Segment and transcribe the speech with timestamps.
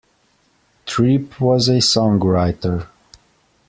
[0.87, 2.87] Tripp was a songwriter.